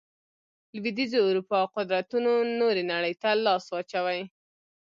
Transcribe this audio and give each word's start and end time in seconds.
لوېدیځې 0.75 1.19
اروپا 1.27 1.59
قدرتونو 1.75 2.31
نورې 2.59 2.83
نړۍ 2.91 3.13
ته 3.21 3.29
لاس 3.45 3.65
واچوي. 3.69 4.21